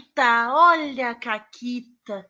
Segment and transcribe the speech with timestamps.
[0.00, 2.26] Caquita, olha a Caquita.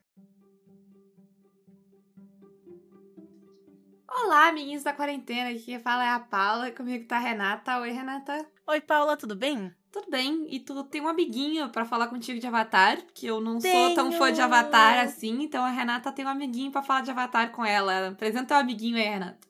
[4.08, 5.50] Olá, amiguinhos da quarentena.
[5.50, 6.70] Aqui quem fala é a Paula.
[6.72, 7.78] Comigo tá a Renata.
[7.78, 8.44] Oi, Renata.
[8.66, 9.72] Oi, Paula, tudo bem?
[9.92, 10.46] Tudo bem.
[10.50, 13.86] E tu tem um amiguinho para falar contigo de Avatar, que eu não Tenho.
[13.86, 17.10] sou tão fã de Avatar assim, então a Renata tem um amiguinho para falar de
[17.10, 18.08] Avatar com ela.
[18.08, 19.48] Apresenta teu amiguinho aí, Renata.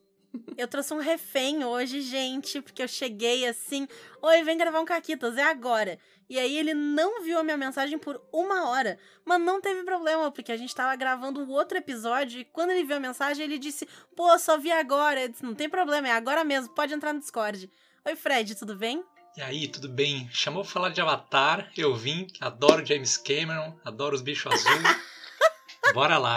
[0.56, 3.88] Eu trouxe um refém hoje, gente, porque eu cheguei assim.
[4.22, 5.98] Oi, vem gravar um Caquitas, é agora.
[6.30, 8.96] E aí ele não viu a minha mensagem por uma hora.
[9.24, 12.84] Mas não teve problema, porque a gente tava gravando o outro episódio e quando ele
[12.84, 15.20] viu a mensagem, ele disse: Pô, só vi agora.
[15.22, 17.68] Eu disse, não tem problema, é agora mesmo, pode entrar no Discord.
[18.06, 19.04] Oi, Fred, tudo bem?
[19.36, 20.28] E aí, tudo bem?
[20.32, 24.96] Chamou pra falar de Avatar, eu vim, adoro James Cameron, adoro os bichos azuis.
[25.92, 26.36] Bora lá.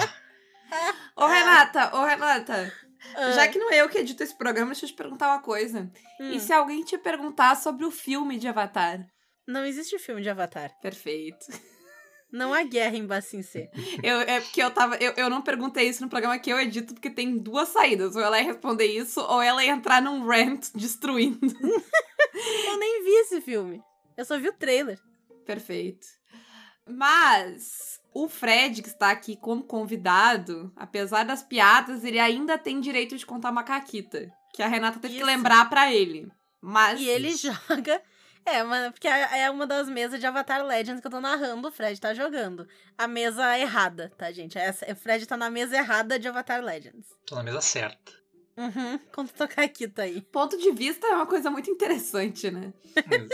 [1.15, 2.73] Ô, Renata, ô, Renata.
[3.15, 5.41] Ah, Já que não é eu que edito esse programa, deixa eu te perguntar uma
[5.41, 5.91] coisa.
[6.19, 9.05] hum, E se alguém te perguntar sobre o filme de Avatar?
[9.47, 10.71] Não existe filme de Avatar.
[10.81, 11.45] Perfeito.
[12.31, 13.69] Não há guerra em Bassin C.
[14.01, 14.95] Eu, é porque eu tava.
[14.95, 18.15] Eu, eu não perguntei isso no programa que eu edito, porque tem duas saídas.
[18.15, 21.39] Ou ela ia responder isso, ou ela ia entrar num rant destruindo.
[22.65, 23.79] Eu nem vi esse filme.
[24.17, 24.99] Eu só vi o trailer.
[25.45, 26.07] Perfeito.
[26.89, 33.15] Mas o Fred, que está aqui como convidado, apesar das piadas, ele ainda tem direito
[33.15, 34.31] de contar uma caquita.
[34.53, 35.27] Que a Renata teve que Isso.
[35.27, 36.31] lembrar pra ele.
[36.59, 36.99] Mas.
[36.99, 38.01] E ele joga.
[38.45, 41.67] É, mano, porque é é uma das mesas de Avatar Legends que eu tô narrando,
[41.67, 42.67] o Fred tá jogando.
[42.97, 44.57] A mesa errada, tá, gente?
[44.57, 47.07] Essa, o Fred tá na mesa errada de Avatar Legends.
[47.25, 48.11] Tô na mesa certa.
[48.57, 50.21] Uhum, conta tua caquita aí.
[50.21, 52.73] Ponto de vista é uma coisa muito interessante, né?
[53.07, 53.29] Mas-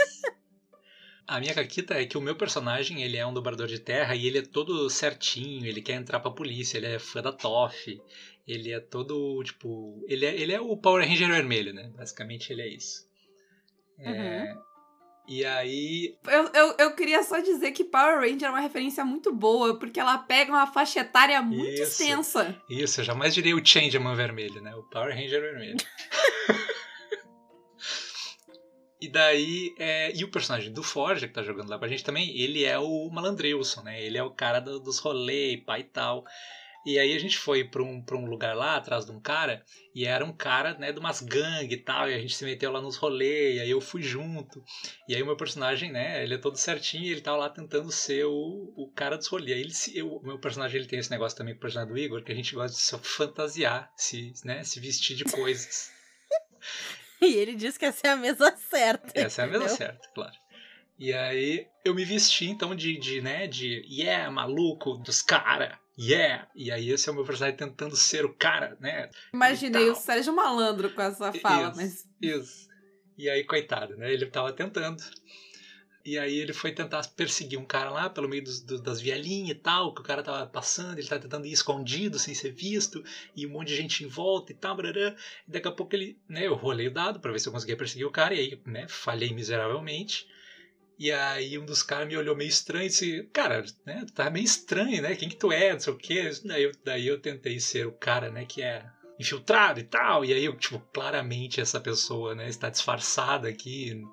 [1.27, 4.25] A minha caquita é que o meu personagem, ele é um dobrador de terra e
[4.25, 8.01] ele é todo certinho, ele quer entrar pra polícia, ele é fã da TOF,
[8.47, 10.03] ele é todo, tipo...
[10.07, 11.91] Ele é, ele é o Power Ranger vermelho, né?
[11.95, 13.07] Basicamente ele é isso.
[13.99, 14.55] É,
[15.31, 19.31] E aí, Eu, eu, eu queria só dizer que Power Ranger é uma referência muito
[19.31, 21.83] boa, porque ela pega uma faixa etária muito Isso.
[22.01, 22.55] extensa.
[22.67, 24.73] Isso, eu jamais diria o Changeman vermelho, né?
[24.75, 25.77] O Power Ranger vermelho.
[28.99, 32.03] e daí, é, e o personagem do Forja, que tá jogando lá com a gente
[32.03, 34.03] também, ele é o Malandrilson, né?
[34.03, 36.25] Ele é o cara do- dos rolês, pai e tal.
[36.89, 39.63] E aí a gente foi pra um, pra um lugar lá, atrás de um cara,
[39.93, 42.71] e era um cara, né, de umas gangues e tal, e a gente se meteu
[42.71, 44.63] lá nos rolês, e aí eu fui junto.
[45.07, 47.91] E aí o meu personagem, né, ele é todo certinho, e ele tava lá tentando
[47.91, 49.55] ser o, o cara dos rolês.
[49.55, 51.99] Aí ele se, o meu personagem, ele tem esse negócio também com o personagem do
[51.99, 55.91] Igor, que a gente gosta de se fantasiar, se, né, se vestir de coisas.
[57.21, 59.11] E ele disse que essa é a mesa certa.
[59.13, 59.77] Essa é a mesa entendeu?
[59.77, 60.31] certa, claro.
[60.97, 66.47] E aí eu me vesti então de, de né, de yeah, maluco, dos cara, yeah.
[66.55, 69.09] E aí esse é o meu personagem tentando ser o cara, né?
[69.33, 69.95] Imaginei o.
[69.95, 72.69] Sérgio Malandro com essa fala, Isso, mas Isso.
[73.17, 74.11] E aí, coitado, né?
[74.13, 75.03] Ele tava tentando.
[76.05, 79.49] E aí ele foi tentar perseguir um cara lá pelo meio dos, do- das vielinhas
[79.49, 83.03] e tal, que o cara tava passando, ele tava tentando ir escondido, sem ser visto,
[83.35, 85.13] e um monte de gente em volta e tal, brará.
[85.47, 87.75] E daqui a pouco ele, né, eu rolei o dado pra ver se eu conseguia
[87.75, 90.25] perseguir o cara, e aí, né, falhei miseravelmente.
[90.99, 94.43] E aí um dos caras me olhou meio estranho e disse, cara, né, tá meio
[94.43, 95.15] estranho, né?
[95.15, 95.71] Quem que tu é?
[95.71, 96.29] Não sei o quê.
[96.43, 98.85] Daí eu, daí eu tentei ser o cara, né, que é
[99.17, 100.25] infiltrado e tal.
[100.25, 104.03] E aí eu, tipo, claramente essa pessoa, né, está disfarçada aqui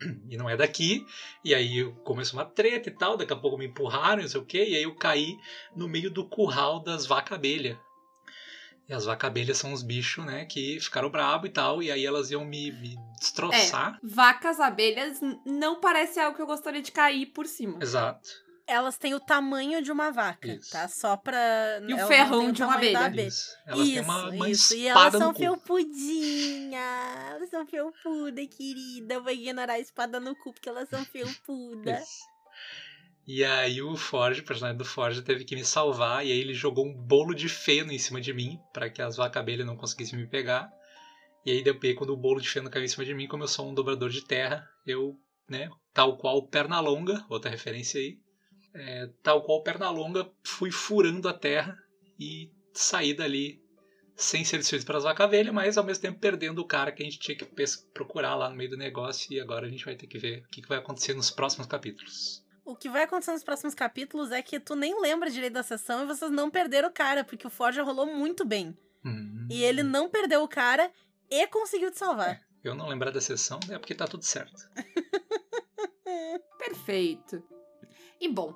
[0.00, 1.04] e, e não é daqui.
[1.44, 3.18] E aí começou uma treta e tal.
[3.18, 4.64] Daqui a pouco me empurraram, não sei o quê.
[4.66, 5.36] E aí eu caí
[5.76, 7.78] no meio do curral das vaca-abelha.
[8.88, 11.82] E as vaca-abelhas são os bichos, né, que ficaram brabo e tal.
[11.82, 13.98] E aí elas iam me, me destroçar.
[14.02, 17.78] vacas abelhas não parece algo que eu gostaria de cair por cima.
[17.80, 18.42] Exato.
[18.66, 20.70] Elas têm o tamanho de uma vaca, Isso.
[20.70, 20.86] tá?
[20.88, 21.80] Só pra.
[21.80, 23.26] E o elas não ferrão de uma da abelha.
[23.26, 23.56] Isso.
[23.66, 24.74] Elas isso, têm uma, uma isso.
[24.74, 26.80] E elas são felpudinhas.
[27.30, 29.14] Elas são felpudas, querida.
[29.14, 32.08] Eu vou ignorar a espada no cu porque elas são felpudas.
[33.26, 36.26] E aí o Forge, o personagem do Forge, teve que me salvar.
[36.26, 39.16] E aí ele jogou um bolo de feno em cima de mim, para que as
[39.16, 40.70] vacas-abelhas não conseguissem me pegar.
[41.44, 43.48] E aí depois, quando o bolo de feno caiu em cima de mim, como eu
[43.48, 45.16] sou um dobrador de terra, eu,
[45.48, 48.18] né, tal qual Pernalonga, outra referência aí,
[48.74, 51.76] é, tal qual Pernalonga, fui furando a terra
[52.18, 53.60] e saí dali
[54.14, 57.04] sem ser desfeito para as vacas-abelhas, mas ao mesmo tempo perdendo o cara que a
[57.04, 57.44] gente tinha que
[57.92, 59.32] procurar lá no meio do negócio.
[59.32, 62.42] E agora a gente vai ter que ver o que vai acontecer nos próximos capítulos.
[62.64, 66.02] O que vai acontecer nos próximos capítulos é que tu nem lembra direito da sessão
[66.02, 68.76] e vocês não perderam o cara, porque o Forja rolou muito bem.
[69.04, 69.48] Hum.
[69.50, 70.90] E ele não perdeu o cara
[71.28, 72.40] e conseguiu te salvar.
[72.62, 74.68] Eu não lembrar da sessão é porque tá tudo certo.
[76.58, 77.42] Perfeito.
[78.20, 78.54] E bom,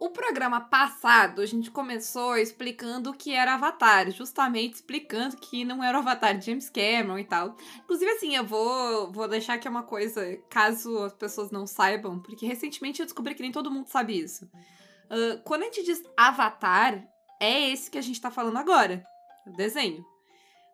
[0.00, 5.84] O programa passado, a gente começou explicando o que era Avatar, justamente explicando que não
[5.84, 7.54] era o Avatar de James Cameron e tal.
[7.84, 12.46] Inclusive, assim, eu vou, vou deixar aqui uma coisa, caso as pessoas não saibam, porque
[12.46, 14.46] recentemente eu descobri que nem todo mundo sabe isso.
[14.46, 17.06] Uh, quando a gente diz Avatar,
[17.38, 19.04] é esse que a gente tá falando agora,
[19.46, 20.02] o desenho.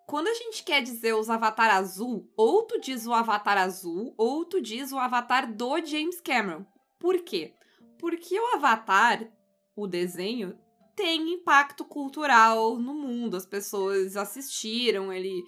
[0.06, 4.44] Quando a gente quer dizer os Avatar azul, ou tu diz o Avatar azul, ou
[4.44, 6.64] tu diz o Avatar do James Cameron.
[7.00, 7.56] Por quê?
[7.98, 9.26] Porque o Avatar,
[9.74, 10.58] o desenho,
[10.94, 13.36] tem impacto cultural no mundo.
[13.36, 15.42] As pessoas assistiram, ele,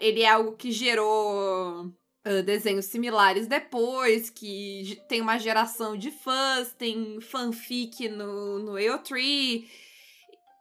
[0.00, 6.72] ele é algo que gerou uh, desenhos similares depois, que tem uma geração de fãs,
[6.72, 9.87] tem fanfic no, no EO3.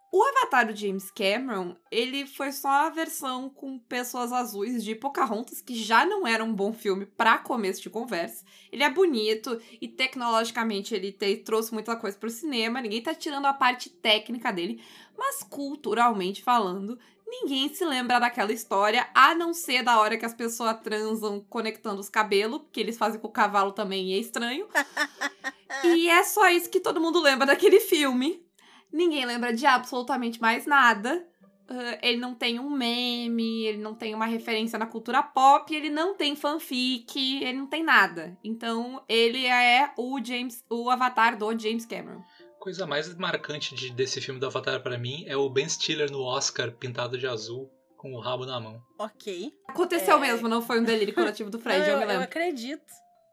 [0.09, 5.59] O Avatar do James Cameron, ele foi só a versão com pessoas azuis de Pocahontas,
[5.59, 8.45] que já não era um bom filme para começo de conversa.
[8.71, 13.47] Ele é bonito e tecnologicamente ele te, trouxe muita coisa pro cinema, ninguém tá tirando
[13.47, 14.81] a parte técnica dele,
[15.17, 20.33] mas culturalmente falando, ninguém se lembra daquela história, a não ser da hora que as
[20.33, 24.69] pessoas transam conectando os cabelos, que eles fazem com o cavalo também e é estranho.
[25.83, 28.46] e é só isso que todo mundo lembra daquele filme.
[28.91, 31.25] Ninguém lembra de absolutamente mais nada.
[31.69, 35.89] Uh, ele não tem um meme, ele não tem uma referência na cultura pop, ele
[35.89, 38.37] não tem fanfic, ele não tem nada.
[38.41, 42.23] Então, ele é o James, o avatar do James Cameron.
[42.59, 46.21] Coisa mais marcante de, desse filme do Avatar para mim é o Ben Stiller no
[46.21, 48.81] Oscar pintado de azul com o rabo na mão.
[48.97, 49.51] Ok.
[49.67, 50.19] Aconteceu É.
[50.21, 52.23] mesmo, não foi um delírio coletivo do Fred, Não, eu, eu, me eu lembro.
[52.23, 52.85] acredito.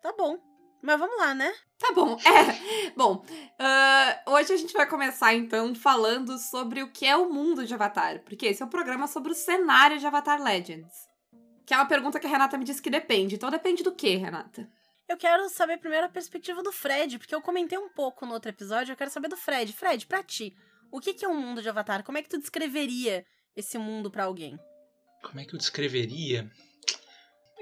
[0.03, 0.37] Tá bom.
[0.85, 1.51] Mas vamos lá, né?
[1.79, 2.91] Tá bom, é.
[2.95, 3.25] Bom,
[3.59, 7.73] ah, hoje a gente vai começar então falando sobre o que é o mundo de
[7.73, 10.93] Avatar, porque esse é um programa sobre o cenário de Avatar Legends.
[11.65, 13.37] Que é uma pergunta que a Renata me disse que depende.
[13.37, 14.69] Então depende do que, Renata?
[15.09, 18.51] Eu quero saber primeiro a perspectiva do Fred, porque eu comentei um pouco no outro
[18.51, 19.73] episódio, eu quero saber do Fred.
[19.73, 20.55] Fred, pra ti,
[20.93, 22.05] o que que é um mundo de Avatar?
[22.05, 23.25] Como é que tu descreveria
[23.57, 24.59] esse mundo pra alguém?
[25.23, 26.51] Como é que eu descreveria?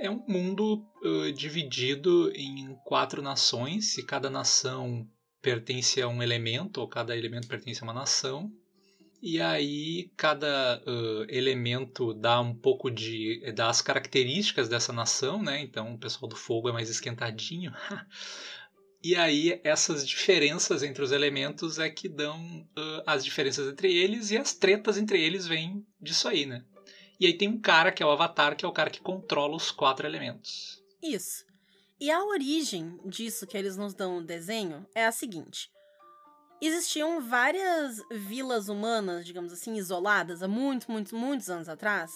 [0.02, 5.08] É um mundo uh, dividido em quatro nações, e cada nação
[5.40, 8.50] pertence a um elemento, ou cada elemento pertence a uma nação.
[9.22, 13.52] E aí cada uh, elemento dá um pouco de.
[13.54, 15.60] dá as características dessa nação, né?
[15.60, 17.72] Então o pessoal do fogo é mais esquentadinho.
[19.04, 22.40] e aí essas diferenças entre os elementos é que dão
[22.76, 26.64] uh, as diferenças entre eles e as tretas entre eles vêm disso aí, né?
[27.22, 29.54] E aí tem um cara que é o Avatar, que é o cara que controla
[29.54, 30.82] os quatro elementos.
[31.00, 31.46] Isso.
[32.00, 35.70] E a origem disso que eles nos dão no desenho é a seguinte.
[36.60, 42.10] Existiam várias vilas humanas, digamos assim, isoladas há muitos, muitos, muitos anos atrás.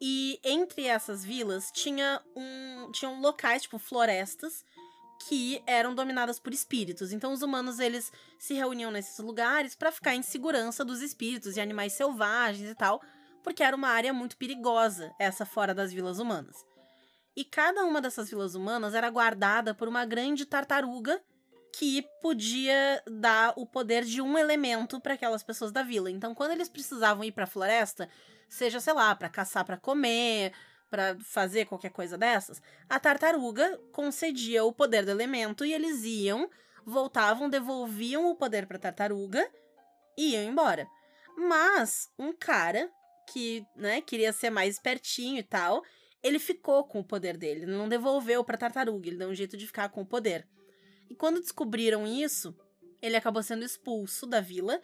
[0.00, 4.64] E entre essas vilas tinha um, tinham locais, tipo florestas,
[5.28, 7.12] que eram dominadas por espíritos.
[7.12, 11.60] Então os humanos eles se reuniam nesses lugares para ficar em segurança dos espíritos e
[11.60, 13.02] animais selvagens e tal,
[13.42, 16.56] porque era uma área muito perigosa, essa fora das vilas humanas.
[17.36, 21.20] E cada uma dessas vilas humanas era guardada por uma grande tartaruga
[21.72, 26.10] que podia dar o poder de um elemento para aquelas pessoas da vila.
[26.10, 28.08] Então, quando eles precisavam ir para a floresta,
[28.48, 30.52] seja, sei lá, para caçar para comer,
[30.90, 36.50] para fazer qualquer coisa dessas, a tartaruga concedia o poder do elemento e eles iam,
[36.84, 39.48] voltavam, devolviam o poder para a tartaruga
[40.18, 40.86] e iam embora.
[41.38, 42.90] Mas um cara
[43.32, 45.82] que, né, queria ser mais espertinho e tal,
[46.22, 49.56] ele ficou com o poder dele, ele não devolveu pra tartaruga, ele deu um jeito
[49.56, 50.46] de ficar com o poder.
[51.08, 52.54] E quando descobriram isso,
[53.00, 54.80] ele acabou sendo expulso da vila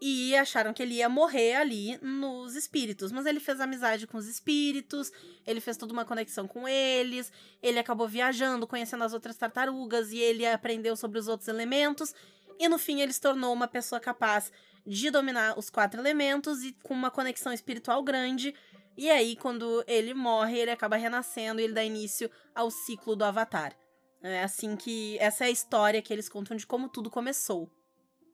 [0.00, 3.12] e acharam que ele ia morrer ali nos espíritos.
[3.12, 5.12] Mas ele fez amizade com os espíritos,
[5.46, 10.18] ele fez toda uma conexão com eles, ele acabou viajando, conhecendo as outras tartarugas e
[10.18, 12.14] ele aprendeu sobre os outros elementos.
[12.58, 14.52] E no fim ele se tornou uma pessoa capaz
[14.86, 18.54] de dominar os quatro elementos e com uma conexão espiritual grande.
[18.96, 23.24] E aí, quando ele morre, ele acaba renascendo e ele dá início ao ciclo do
[23.24, 23.74] Avatar.
[24.22, 25.16] É assim que.
[25.18, 27.70] Essa é a história que eles contam de como tudo começou.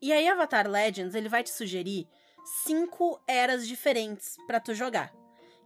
[0.01, 2.07] E aí, Avatar Legends, ele vai te sugerir
[2.65, 5.13] cinco eras diferentes para tu jogar.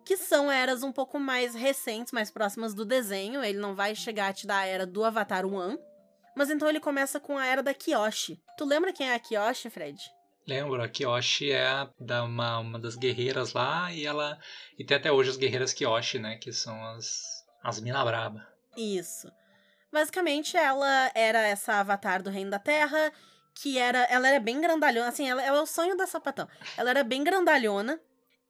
[0.05, 3.43] Que são eras um pouco mais recentes, mais próximas do desenho.
[3.43, 5.79] Ele não vai chegar a te dar a era do Avatar One.
[6.35, 8.41] Mas então ele começa com a era da Kyoshi.
[8.57, 9.99] Tu lembra quem é a Kyoshi, Fred?
[10.47, 14.39] Lembro, a Kyoshi é da, uma, uma das guerreiras lá e ela.
[14.77, 16.37] E tem até hoje as guerreiras Kyoshi, né?
[16.37, 17.45] Que são as.
[17.63, 18.47] as mina braba.
[18.75, 19.31] Isso.
[19.91, 23.11] Basicamente, ela era essa avatar do Reino da Terra,
[23.53, 23.99] que era.
[24.05, 25.09] Ela era bem grandalhona.
[25.09, 26.47] Assim, ela, ela é o sonho da sapatão.
[26.77, 27.99] Ela era bem grandalhona.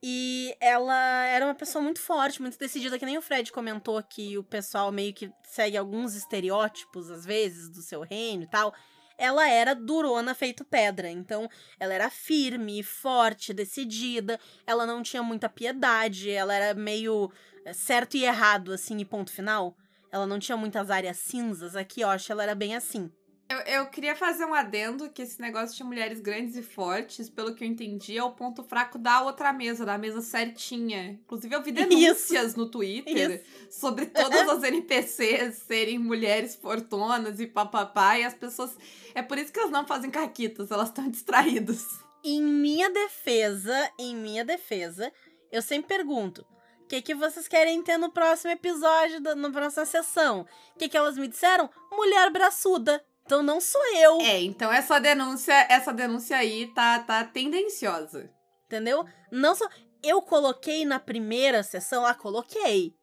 [0.03, 4.35] E ela era uma pessoa muito forte, muito decidida, que nem o Fred comentou que
[4.35, 8.73] o pessoal meio que segue alguns estereótipos, às vezes, do seu reino e tal.
[9.21, 11.07] Ela era durona feito pedra.
[11.07, 11.47] Então,
[11.79, 17.31] ela era firme, forte, decidida, ela não tinha muita piedade, ela era meio
[17.63, 19.77] é, certo e errado, assim, e ponto final.
[20.11, 21.75] Ela não tinha muitas áreas cinzas.
[21.75, 23.11] Aqui, ó, ela era bem assim.
[23.51, 27.53] Eu, eu queria fazer um adendo que esse negócio de mulheres grandes e fortes, pelo
[27.53, 31.19] que eu entendi, é o ponto fraco da outra mesa, da mesa certinha.
[31.23, 32.57] Inclusive, eu vi denúncias Isso.
[32.57, 33.81] no Twitter Isso.
[33.81, 38.75] sobre todas as NPCs serem mulheres fortonas e papapá, e as pessoas.
[39.13, 41.85] É por isso que elas não fazem caquitas, elas estão distraídas.
[42.23, 45.11] Em minha defesa, em minha defesa,
[45.51, 46.45] eu sempre pergunto:
[46.83, 50.45] o que, que vocês querem ter no próximo episódio, da- na próxima sessão?
[50.75, 51.69] O que, que elas me disseram?
[51.91, 53.03] Mulher braçuda.
[53.31, 58.29] Então não sou eu, É, então essa denúncia, essa denúncia aí tá, tá tendenciosa.
[58.65, 59.05] entendeu?
[59.31, 59.69] Não sou.
[60.03, 62.93] Eu coloquei na primeira sessão, lá coloquei.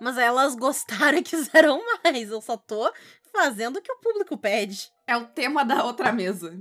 [0.00, 2.30] Mas elas gostaram e quiseram mais.
[2.30, 2.90] Eu só tô
[3.30, 4.90] fazendo o que o público pede.
[5.06, 6.58] É o tema da outra mesa.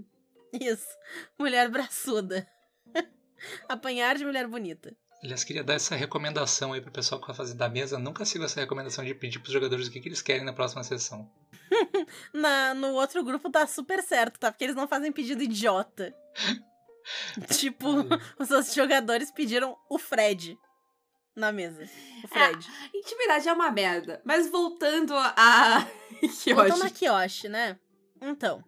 [0.51, 0.89] Isso.
[1.39, 2.45] Mulher braçuda.
[3.69, 4.93] Apanhar de mulher bonita.
[5.23, 7.97] Aliás, queria dar essa recomendação aí pro pessoal que vai fazer da mesa.
[7.97, 10.83] Nunca siga essa recomendação de pedir pros jogadores o que, que eles querem na próxima
[10.83, 11.31] sessão.
[12.33, 14.51] Na, no outro grupo tá super certo, tá?
[14.51, 16.15] Porque eles não fazem pedido idiota.
[17.57, 17.87] tipo,
[18.39, 20.57] os outros jogadores pediram o Fred
[21.35, 21.83] na mesa.
[22.23, 22.67] O Fred.
[22.93, 24.21] Intimidade é uma merda.
[24.23, 25.85] Mas voltando a.
[26.43, 26.89] que Voltando a.
[26.89, 27.77] Kyoshi, né?
[28.21, 28.63] Então,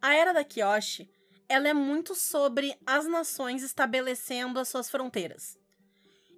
[0.00, 1.10] a Era da Kyoshi,
[1.48, 5.58] ela é muito sobre as nações estabelecendo as suas fronteiras.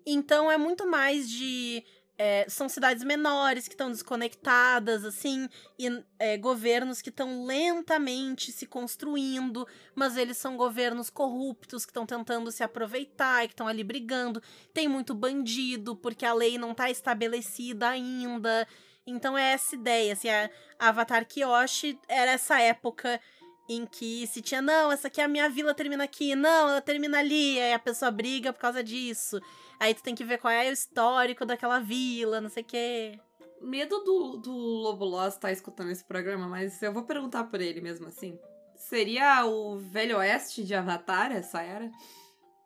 [0.04, 1.85] Então, é muito mais de...
[2.19, 5.88] é, são cidades menores que estão desconectadas, assim, e
[6.19, 12.52] é, governos que estão lentamente se construindo, mas eles são governos corruptos que estão tentando
[12.52, 14.42] se aproveitar e que estão ali brigando.
[14.73, 18.66] Tem muito bandido, porque a lei não tá estabelecida ainda.
[19.07, 23.21] Então é essa ideia, assim, a Avatar Kyoshi era essa época
[23.69, 26.81] em que se tinha, não, essa aqui é a minha vila, termina aqui, não, ela
[26.81, 29.40] termina ali, aí a pessoa briga por causa disso.
[29.78, 33.21] Aí tu tem que ver qual é o histórico daquela vila, não sei o quê.
[33.61, 37.81] Medo do, do Lobo Lost estar escutando esse programa, mas eu vou perguntar por ele
[37.81, 38.38] mesmo assim.
[38.76, 41.90] Seria o Velho Oeste de Avatar, essa era?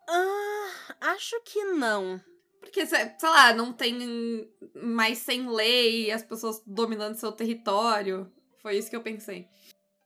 [0.08, 2.20] Ah, acho que não.
[2.60, 8.30] Porque, sei lá, não tem mais sem lei, as pessoas dominando seu território.
[8.60, 9.48] Foi isso que eu pensei.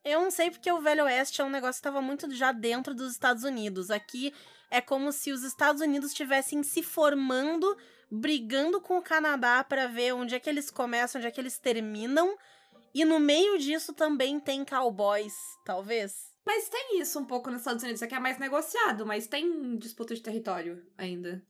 [0.03, 2.93] Eu não sei porque o Velho Oeste é um negócio que estava muito já dentro
[2.93, 3.91] dos Estados Unidos.
[3.91, 4.33] Aqui
[4.69, 7.77] é como se os Estados Unidos estivessem se formando,
[8.09, 11.59] brigando com o Canadá para ver onde é que eles começam, onde é que eles
[11.59, 12.35] terminam.
[12.93, 16.31] E no meio disso também tem cowboys, talvez.
[16.45, 19.77] Mas tem isso um pouco nos Estados Unidos, é que é mais negociado, mas tem
[19.77, 21.43] disputa de território ainda.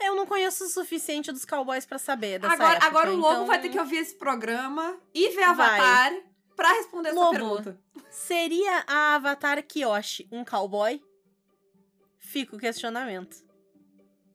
[0.00, 3.32] Eu não conheço o suficiente dos cowboys para saber dessa Agora, época, agora o Lobo
[3.34, 6.24] então vai ter que ouvir esse programa e ver Vai.
[6.60, 7.30] Pra responder essa Lobo.
[7.32, 7.80] pergunta.
[8.10, 11.02] Seria a Avatar Kyoshi um cowboy?
[12.18, 13.34] Fica o questionamento.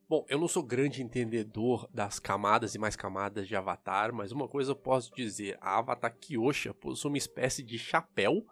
[0.10, 4.48] Bom, eu não sou grande entendedor das camadas e mais camadas de Avatar, mas uma
[4.48, 8.44] coisa eu posso dizer: a Avatar Kyosha possui uma espécie de chapéu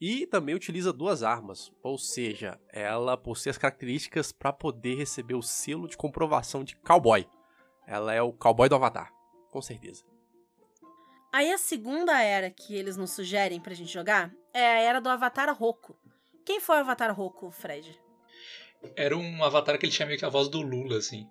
[0.00, 5.42] e também utiliza duas armas, ou seja, ela possui as características para poder receber o
[5.42, 7.28] selo de comprovação de cowboy.
[7.86, 9.12] Ela é o cowboy do Avatar,
[9.50, 10.09] com certeza.
[11.32, 15.08] Aí a segunda era que eles nos sugerem pra gente jogar é a era do
[15.08, 15.96] Avatar Roku.
[16.44, 17.98] Quem foi o Avatar Roku, Fred?
[18.96, 21.28] Era um avatar que ele tinha meio que a voz do Lula, assim.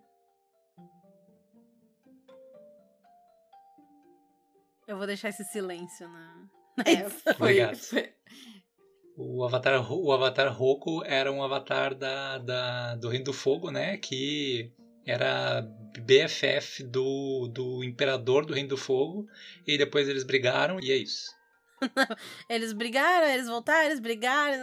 [4.88, 6.48] Eu vou deixar esse silêncio na.
[6.78, 7.76] na É, foi, Obrigado.
[7.78, 8.14] foi-
[9.18, 13.98] O Avatar, o avatar Roku era um avatar da, da, do Reino do Fogo, né?
[13.98, 14.72] Que
[15.10, 15.62] era
[16.00, 19.28] BFF do, do Imperador do Reino do Fogo.
[19.66, 21.38] E depois eles brigaram e é isso.
[22.50, 24.62] Eles brigaram, eles voltaram, eles brigaram,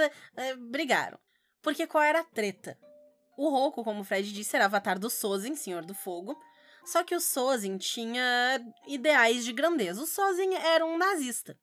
[0.00, 1.16] é, é, brigaram.
[1.62, 2.76] Porque qual era a treta?
[3.36, 6.36] O Roku, como o Fred disse, era avatar do Sozin, Senhor do Fogo.
[6.84, 10.02] Só que o Sozin tinha ideais de grandeza.
[10.02, 11.56] O Sozin era um nazista.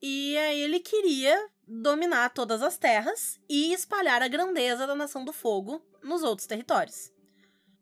[0.00, 5.32] E aí ele queria dominar todas as terras e espalhar a grandeza da Nação do
[5.32, 7.10] Fogo nos outros territórios.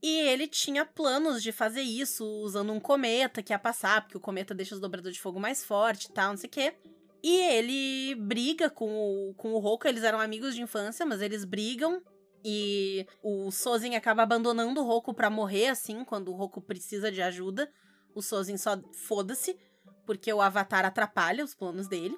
[0.03, 4.21] E ele tinha planos de fazer isso usando um cometa que ia passar, porque o
[4.21, 6.75] cometa deixa os dobradores de fogo mais forte e tal, não sei o quê.
[7.23, 11.45] E ele briga com o, com o Roku, eles eram amigos de infância, mas eles
[11.45, 12.03] brigam.
[12.45, 17.21] E o Sozin acaba abandonando o Roku pra morrer, assim, quando o Roku precisa de
[17.21, 17.69] ajuda.
[18.15, 19.59] O Sozin só foda-se,
[20.07, 22.17] porque o Avatar atrapalha os planos dele.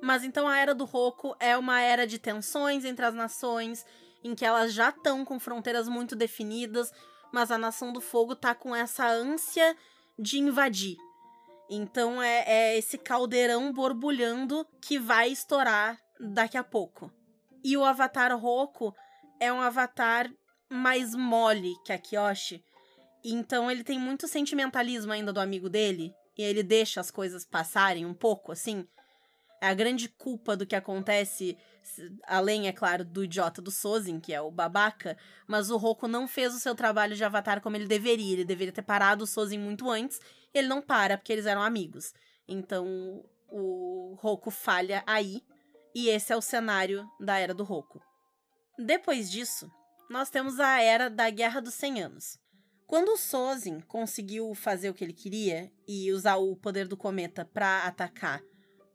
[0.00, 3.84] Mas então a Era do Roku é uma era de tensões entre as nações,
[4.22, 6.92] em que elas já estão com fronteiras muito definidas,
[7.32, 9.76] mas a Nação do Fogo tá com essa ânsia
[10.18, 10.96] de invadir.
[11.68, 17.12] Então é, é esse caldeirão borbulhando que vai estourar daqui a pouco.
[17.62, 18.94] E o avatar Roku
[19.38, 20.30] é um avatar
[20.68, 22.64] mais mole que a Kyoshi.
[23.24, 26.12] Então ele tem muito sentimentalismo ainda do amigo dele.
[26.36, 28.86] E ele deixa as coisas passarem um pouco, assim.
[29.60, 31.56] É a grande culpa do que acontece,
[32.26, 36.26] além, é claro, do idiota do Sozin, que é o babaca, mas o Roku não
[36.26, 38.32] fez o seu trabalho de avatar como ele deveria.
[38.32, 40.18] Ele deveria ter parado o Sozin muito antes,
[40.54, 42.14] ele não para, porque eles eram amigos.
[42.48, 45.42] Então, o Roku falha aí,
[45.94, 48.00] e esse é o cenário da Era do Roku.
[48.78, 49.70] Depois disso,
[50.08, 52.38] nós temos a Era da Guerra dos 100 Anos.
[52.86, 57.44] Quando o Sozin conseguiu fazer o que ele queria e usar o poder do cometa
[57.44, 58.42] para atacar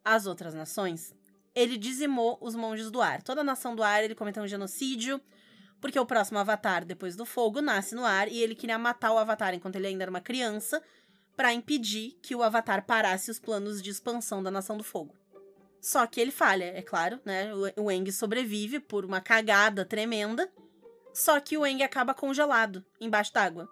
[0.06, 1.14] as outras nações,
[1.56, 3.24] ele dizimou os monges do ar.
[3.24, 5.20] Toda a nação do ar ele cometeu um genocídio,
[5.82, 9.18] porque o próximo avatar, depois do fogo, nasce no ar e ele queria matar o
[9.18, 10.82] avatar enquanto ele ainda era uma criança,
[11.36, 15.14] para impedir que o avatar parasse os planos de expansão da nação do fogo.
[15.82, 17.52] Só que ele falha, é claro, né?
[17.76, 20.50] O Eng sobrevive por uma cagada tremenda.
[21.14, 23.70] Só que o Eng acaba congelado embaixo d'água.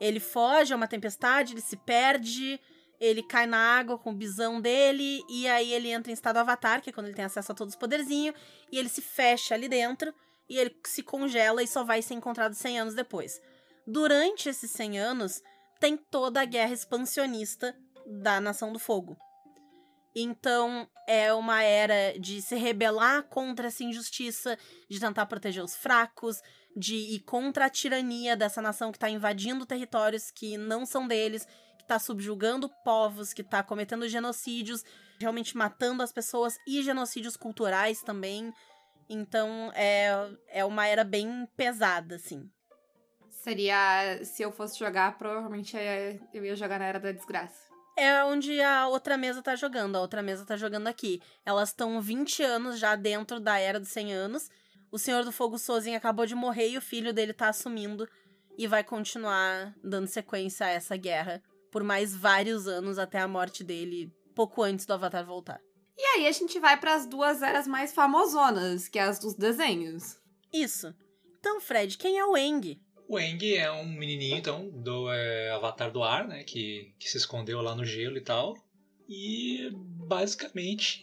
[0.00, 2.60] Ele foge a uma tempestade, ele se perde,
[3.00, 6.82] ele cai na água com o bisão dele, e aí ele entra em estado avatar,
[6.82, 8.34] que é quando ele tem acesso a todos os poderzinhos,
[8.70, 10.12] e ele se fecha ali dentro,
[10.48, 13.40] e ele se congela e só vai ser encontrado 100 anos depois.
[13.86, 15.42] Durante esses 100 anos,
[15.78, 17.76] tem toda a guerra expansionista
[18.06, 19.16] da Nação do Fogo.
[20.14, 26.40] Então, é uma era de se rebelar contra essa injustiça, de tentar proteger os fracos,
[26.76, 31.46] de ir contra a tirania dessa nação que está invadindo territórios que não são deles
[31.88, 34.84] tá subjugando povos, que tá cometendo genocídios,
[35.18, 38.52] realmente matando as pessoas e genocídios culturais também.
[39.08, 40.10] Então é,
[40.48, 42.48] é uma era bem pesada, assim.
[43.30, 44.22] Seria.
[44.24, 47.68] Se eu fosse jogar, provavelmente é, eu ia jogar na Era da Desgraça.
[47.96, 49.96] É onde a outra mesa tá jogando.
[49.96, 51.20] A outra mesa tá jogando aqui.
[51.44, 54.50] Elas estão 20 anos já dentro da Era dos 100 anos.
[54.90, 58.08] O Senhor do Fogo Sozin acabou de morrer e o filho dele tá assumindo
[58.56, 63.62] e vai continuar dando sequência a essa guerra por mais vários anos até a morte
[63.62, 65.60] dele, pouco antes do Avatar voltar.
[65.98, 69.34] E aí a gente vai para as duas eras mais famosonas, que é as dos
[69.34, 70.16] desenhos.
[70.52, 70.94] Isso.
[71.40, 72.80] Então, Fred, quem é o Eng?
[73.08, 76.44] O Eng é um menininho, então, do é, Avatar do Ar, né?
[76.44, 78.54] Que, que se escondeu lá no gelo e tal.
[79.08, 81.02] E basicamente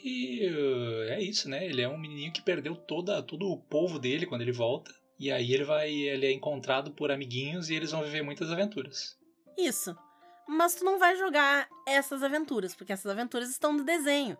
[1.09, 1.65] é isso, né?
[1.65, 4.93] Ele é um menininho que perdeu toda, todo o povo dele quando ele volta.
[5.19, 9.17] E aí ele vai, ele é encontrado por amiguinhos e eles vão viver muitas aventuras.
[9.57, 9.95] Isso
[10.47, 14.38] mas tu não vai jogar essas aventuras, porque essas aventuras estão no desenho.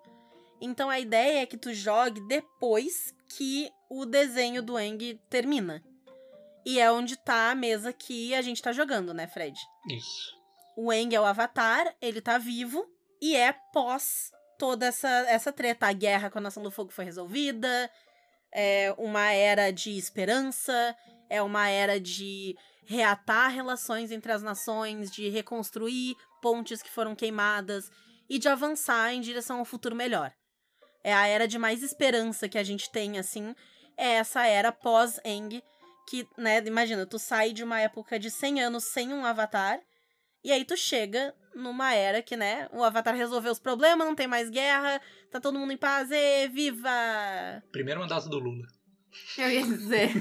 [0.62, 5.84] Então a ideia é que tu jogue depois que o desenho do Eng termina.
[6.66, 9.60] E é onde tá a mesa que a gente tá jogando, né, Fred?
[9.90, 10.36] Isso.
[10.76, 12.86] O Eng é o avatar, ele tá vivo
[13.22, 15.88] e é pós toda essa, essa treta.
[15.88, 17.90] A guerra com a Nação do Fogo foi resolvida,
[18.52, 20.96] é uma era de esperança,
[21.30, 27.90] é uma era de reatar relações entre as nações, de reconstruir pontes que foram queimadas
[28.30, 30.32] e de avançar em direção ao futuro melhor.
[31.04, 33.56] É a era de mais esperança que a gente tem, assim,
[33.98, 35.62] é essa era pós-Eng,
[36.08, 39.80] que, né, imagina, tu sai de uma época de 100 anos sem um avatar,
[40.44, 44.28] e aí tu chega numa era que, né, o avatar resolveu os problemas, não tem
[44.28, 46.90] mais guerra, tá todo mundo em paz, e viva!
[47.72, 48.66] Primeiro mandato do Lula.
[49.38, 50.12] Eu ia dizer.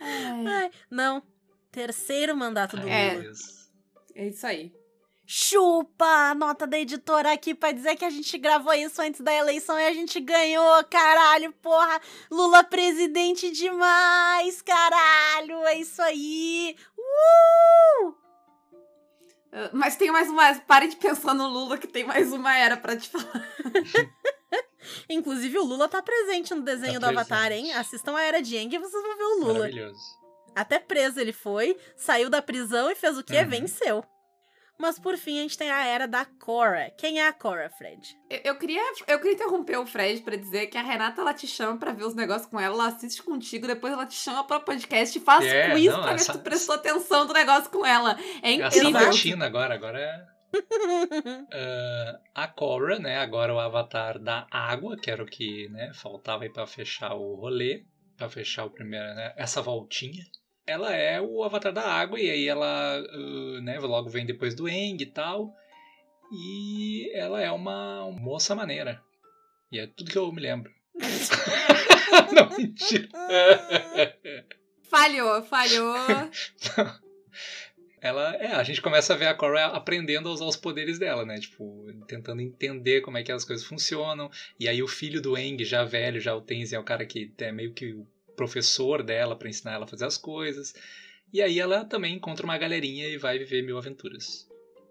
[0.00, 1.22] Ai, não.
[1.70, 3.14] Terceiro mandato do é.
[3.14, 3.32] Lula.
[4.14, 4.72] É isso aí.
[5.24, 9.32] Chupa a nota da editora aqui pra dizer que a gente gravou isso antes da
[9.32, 12.00] eleição e a gente ganhou, caralho, porra.
[12.30, 16.76] Lula presidente demais, caralho, é isso aí.
[16.98, 18.08] Uh!
[18.08, 18.14] uh
[19.72, 20.54] mas tem mais uma.
[20.56, 23.48] Pare de pensar no Lula que tem mais uma era para te falar.
[25.08, 27.32] Inclusive, o Lula tá presente no desenho tá do presente.
[27.32, 27.72] Avatar, hein?
[27.72, 29.58] Assistam a Era de Aang e vocês vão ver o Lula.
[29.60, 30.22] Maravilhoso.
[30.54, 33.38] Até preso ele foi, saiu da prisão e fez o quê?
[33.38, 33.48] Uhum.
[33.48, 34.04] Venceu.
[34.78, 36.90] Mas por fim a gente tem a era da Cora.
[36.98, 38.18] Quem é a Cora, Fred?
[38.28, 41.46] Eu, eu queria, eu queria interromper o Fred para dizer que a Renata ela te
[41.46, 44.58] chama para ver os negócios com ela, ela assiste contigo, depois ela te chama para
[44.58, 46.32] podcast e faz é, quiz não, pra essa...
[46.32, 48.18] ver se tu prestou atenção do negócio com ela.
[48.42, 48.98] É incrível.
[48.98, 53.18] Essa agora, agora é uh, a Korra, né?
[53.18, 57.34] Agora o avatar da água, que era o que né, faltava aí para fechar o
[57.34, 57.84] rolê,
[58.16, 60.24] para fechar o primeiro, né, essa voltinha.
[60.66, 64.68] Ela é o avatar da água e aí ela, uh, né, logo vem depois do
[64.68, 65.52] Eng e tal.
[66.32, 69.02] E ela é uma moça maneira.
[69.70, 70.72] E é tudo que eu me lembro.
[72.32, 73.08] Não, mentira.
[74.92, 75.96] Falhou, falhou.
[78.02, 81.24] Ela é, a gente começa a ver a Korra aprendendo a usar os poderes dela,
[81.24, 81.38] né?
[81.38, 84.28] Tipo, tentando entender como é que as coisas funcionam.
[84.58, 87.32] E aí o filho do Eng, já velho, já o Tenzin é o cara que
[87.38, 88.04] é meio que o
[88.36, 90.74] professor dela para ensinar ela a fazer as coisas.
[91.32, 94.48] E aí ela também encontra uma galerinha e vai viver mil aventuras.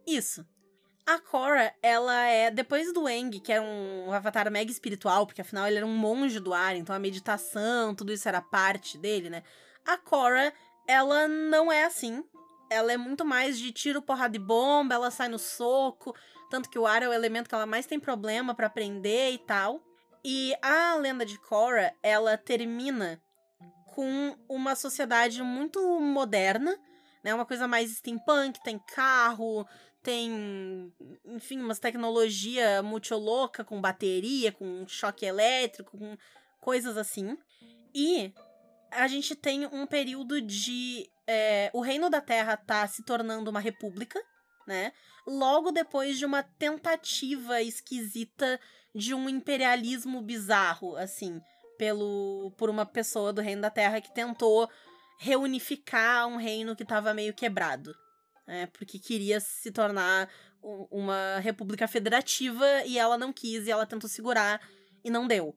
[0.08, 0.46] Isso.
[1.06, 5.68] A Korra, ela é, depois do Eng, que é um avatar mega espiritual, porque afinal
[5.68, 9.44] ele era um monge do ar, então a meditação, tudo isso era parte dele, né?
[9.86, 10.54] A Korra,
[10.88, 12.24] ela não é assim.
[12.72, 16.16] Ela é muito mais de tiro, porrada de bomba, ela sai no soco,
[16.50, 19.38] tanto que o ar é o elemento que ela mais tem problema para aprender e
[19.40, 19.84] tal.
[20.24, 23.22] E a lenda de Korra, ela termina
[23.88, 26.80] com uma sociedade muito moderna,
[27.22, 27.36] né?
[27.36, 29.68] Uma coisa mais steampunk, tem carro,
[30.02, 30.94] tem,
[31.26, 36.18] enfim, umas tecnologia muito louca com bateria, com choque elétrico, com
[36.62, 37.38] coisas assim.
[37.94, 38.34] E
[38.90, 43.60] a gente tem um período de é, o Reino da Terra tá se tornando uma
[43.60, 44.22] república,
[44.68, 44.92] né?
[45.26, 48.60] Logo depois de uma tentativa esquisita
[48.94, 51.42] de um imperialismo bizarro, assim,
[51.78, 54.70] pelo por uma pessoa do Reino da Terra que tentou
[55.20, 57.96] reunificar um reino que estava meio quebrado,
[58.48, 58.68] né?
[58.68, 60.30] Porque queria se tornar
[60.92, 64.62] uma república federativa e ela não quis e ela tentou segurar
[65.04, 65.56] e não deu.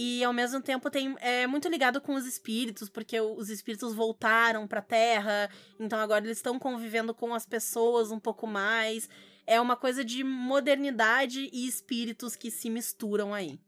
[0.00, 4.64] E ao mesmo tempo tem é muito ligado com os espíritos, porque os espíritos voltaram
[4.64, 9.10] para a Terra, então agora eles estão convivendo com as pessoas um pouco mais.
[9.44, 13.58] É uma coisa de modernidade e espíritos que se misturam aí.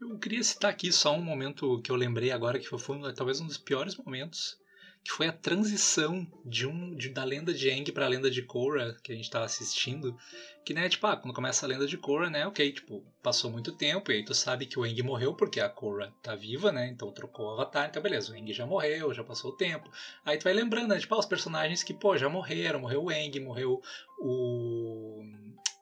[0.00, 3.46] Eu queria citar aqui só um momento que eu lembrei agora que foi talvez um
[3.46, 4.58] dos piores momentos
[5.04, 8.40] que foi a transição de um de, da lenda de Aang para a lenda de
[8.40, 10.16] Korra que a gente tava assistindo,
[10.64, 13.70] que né, tipo, ah, quando começa a lenda de Korra, né, OK, tipo, passou muito
[13.72, 16.88] tempo e aí tu sabe que o Aang morreu porque a Korra tá viva, né?
[16.88, 19.90] Então trocou o avatar, então beleza, o Aang já morreu, já passou o tempo.
[20.24, 23.10] Aí tu vai lembrando, né, tipo, ah, os personagens que, pô, já morreram, morreu o
[23.10, 23.82] Aang, morreu
[24.18, 25.22] o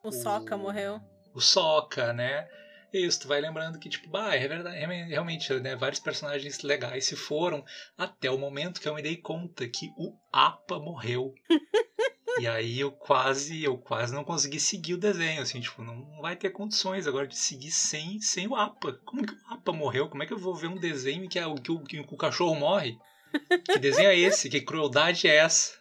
[0.02, 1.00] o Sokka morreu.
[1.32, 2.48] O Sokka, né?
[2.92, 4.76] Isso, tu vai lembrando que, tipo, bah, é verdade,
[5.06, 7.64] realmente, né, vários personagens legais se foram
[7.96, 11.32] até o momento que eu me dei conta que o Apa morreu.
[12.38, 16.36] e aí eu quase, eu quase não consegui seguir o desenho, assim, tipo, não vai
[16.36, 18.92] ter condições agora de seguir sem, sem o Apa.
[19.06, 20.10] Como que o Apa morreu?
[20.10, 22.54] Como é que eu vou ver um desenho que, é, que, o, que o cachorro
[22.54, 22.98] morre?
[23.64, 24.50] Que desenho é esse?
[24.50, 25.80] Que crueldade é essa?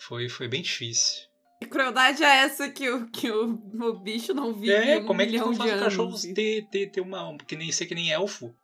[0.00, 1.25] Foi, foi bem difícil.
[1.60, 3.44] Que crueldade é essa que o, que o,
[3.80, 6.66] o bicho não vive É, um como é que tu de faz o cachorro ter,
[6.70, 7.36] ter, ter uma.
[7.46, 8.54] Que nem ser que nem elfo?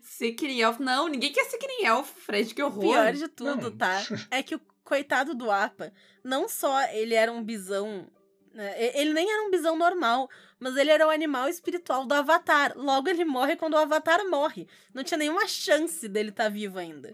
[0.00, 0.82] Ser que nem elfo.
[0.82, 2.80] Não, ninguém quer ser que nem elfo, Fred, que O horror.
[2.82, 3.76] pior de tudo, Não.
[3.76, 4.00] tá?
[4.30, 8.06] É que o coitado do Apa, não só ele era um bisão.
[8.54, 10.30] né, Ele nem era um bisão normal,
[10.60, 12.74] mas ele era o animal espiritual do Avatar.
[12.76, 14.68] Logo, ele morre quando o Avatar morre.
[14.94, 17.12] Não tinha nenhuma chance dele estar vivo ainda.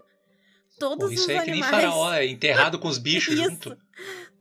[0.79, 1.83] Todos Pô, isso os aí é que nem animais.
[1.85, 3.43] faraó, é enterrado com os bichos Isso.
[3.43, 3.77] junto.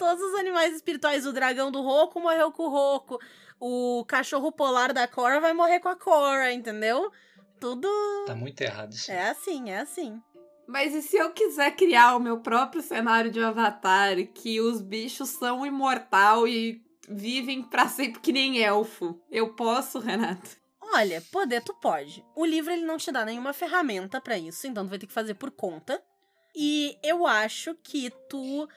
[0.03, 1.25] Todos os animais espirituais.
[1.25, 3.21] O dragão do Roku morreu com o Roku.
[3.61, 7.13] O cachorro polar da Korra vai morrer com a Korra, entendeu?
[7.61, 7.89] Tudo
[8.27, 9.13] Tá muito errado isso.
[9.13, 10.21] é assim, é assim.
[10.67, 15.29] Mas e se eu quiser criar o meu próprio cenário de Avatar, que os bichos
[15.29, 19.17] são imortal e vivem pra sempre que nem elfo?
[19.31, 20.57] Eu posso, Renato?
[20.81, 22.25] Olha, poder tu pode.
[22.35, 25.13] O livro ele não te dá nenhuma ferramenta pra isso, então tu vai ter que
[25.13, 26.03] fazer por conta.
[26.57, 28.69] E eu acho que tu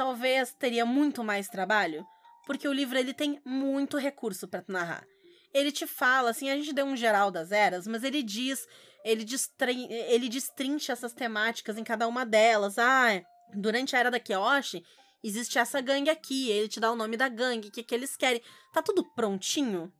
[0.00, 2.06] talvez teria muito mais trabalho,
[2.46, 5.06] porque o livro ele tem muito recurso pra tu narrar.
[5.52, 8.66] Ele te fala, assim, a gente deu um geral das eras, mas ele diz,
[9.04, 12.78] ele, destrin ele destrincha essas temáticas em cada uma delas.
[12.78, 13.20] Ah,
[13.52, 14.82] durante a era da Kyoshi,
[15.22, 18.16] existe essa gangue aqui, ele te dá o nome da gangue, o que, que eles
[18.16, 18.40] querem.
[18.72, 19.92] Tá tudo prontinho?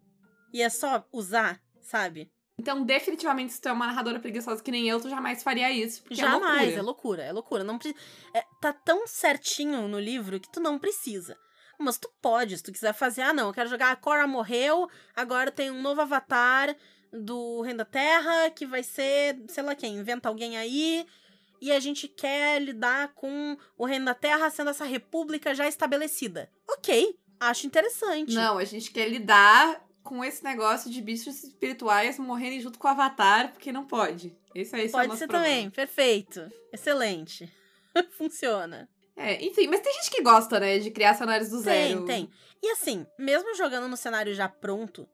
[0.50, 2.32] E é só usar, sabe?
[2.60, 6.02] Então, definitivamente, se tu é uma narradora preguiçosa que nem eu, tu jamais faria isso.
[6.02, 6.82] Porque Jamais, é é loucura.
[6.82, 7.64] loucura, é loucura.
[7.64, 7.96] Não pre...
[8.34, 11.38] é, tá tão certinho no livro que tu não precisa.
[11.78, 14.90] Mas tu pode, se tu quiser fazer, ah não, eu quero jogar a Korra morreu,
[15.16, 16.76] agora tem um novo avatar
[17.10, 21.06] do Reino da Terra, que vai ser, sei lá quem, inventa alguém aí,
[21.62, 26.50] e a gente quer lidar com o Reino da Terra sendo essa república já estabelecida.
[26.68, 28.34] Ok, acho interessante.
[28.34, 32.90] Não, a gente quer lidar com esse negócio de bichos espirituais morrerem junto com o
[32.90, 34.36] Avatar, porque não pode.
[34.54, 35.54] Esse, esse é o Pode nosso ser problema.
[35.54, 36.50] também, perfeito.
[36.72, 37.52] Excelente.
[38.16, 38.88] Funciona.
[39.16, 42.04] É, enfim, mas tem gente que gosta, né, de criar cenários do zero.
[42.04, 42.30] Tem, tem.
[42.62, 45.08] E assim, mesmo jogando no cenário já pronto,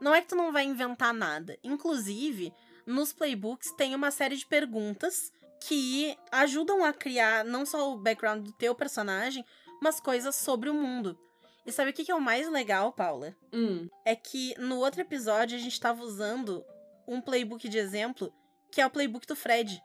[0.00, 1.58] não é que tu não vai inventar nada.
[1.62, 2.52] Inclusive,
[2.86, 5.30] nos playbooks tem uma série de perguntas
[5.62, 9.44] que ajudam a criar não só o background do teu personagem,
[9.80, 11.18] mas coisas sobre o mundo.
[11.66, 13.34] E sabe o que que é o mais legal, Paula?
[13.52, 13.88] Hum.
[14.04, 16.64] É que no outro episódio a gente tava usando
[17.06, 18.32] um playbook de exemplo,
[18.72, 19.80] que é o playbook do Fred.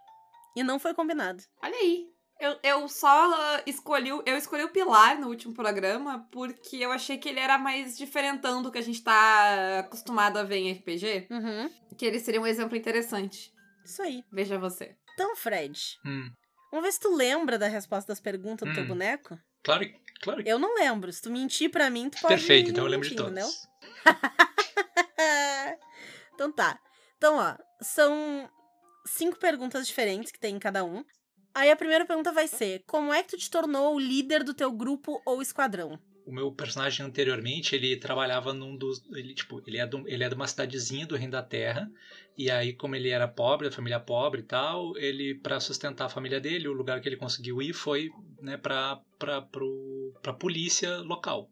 [0.55, 1.43] E não foi combinado.
[1.61, 2.07] Olha aí.
[2.39, 7.17] Eu, eu só escolhi, o- eu escolhi o Pilar no último programa porque eu achei
[7.17, 11.27] que ele era mais diferentão do que a gente tá acostumado a ver em RPG.
[11.29, 11.69] Uhum.
[11.97, 13.53] Que ele seria um exemplo interessante.
[13.85, 14.23] Isso aí.
[14.31, 14.95] Veja você.
[15.13, 16.29] Então, Fred, Hum,
[16.71, 18.87] vamos ver se tu lembra da resposta das perguntas do teu Hum.
[18.87, 19.39] boneco?
[19.63, 19.85] claro,
[20.21, 21.11] claro que Eu não lembro.
[21.11, 23.41] Se tu mentir pra mim, tu pode Perfeito, então eu lembro de mentir, todos.
[23.43, 23.75] entendeu?
[26.33, 26.79] então tá.
[27.17, 28.49] Então, ó, são
[29.05, 31.03] cinco perguntas diferentes que tem em cada um.
[31.53, 34.53] Aí a primeira pergunta vai ser: Como é que tu te tornou o líder do
[34.53, 35.99] teu grupo ou esquadrão?
[36.25, 39.03] O meu personagem anteriormente, ele trabalhava num dos.
[39.11, 41.89] Ele, tipo, ele é, do, ele é de uma cidadezinha do Reino da Terra.
[42.37, 46.09] E aí, como ele era pobre, da família pobre e tal, ele, para sustentar a
[46.09, 48.09] família dele, o lugar que ele conseguiu ir foi
[48.41, 51.49] né, pra, pra, pro, pra polícia local.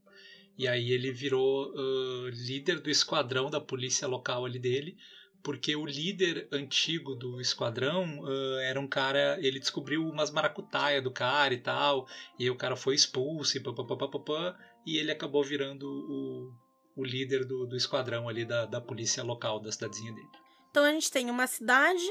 [0.58, 4.98] E aí ele virou ah, líder do esquadrão da polícia local ali dele,
[5.44, 9.38] porque o líder antigo do esquadrão ah, era um cara.
[9.40, 12.08] Ele descobriu umas maracutaia do cara e tal,
[12.40, 16.54] e o cara foi expulso e papapá, e ele acabou virando o,
[16.96, 20.28] o líder do, do esquadrão ali da, da polícia local da cidadezinha dele.
[20.72, 22.04] Então a gente tem uma cidade,